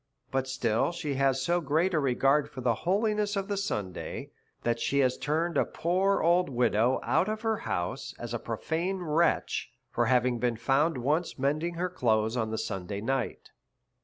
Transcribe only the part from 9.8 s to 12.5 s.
for having been found once mending her clothes on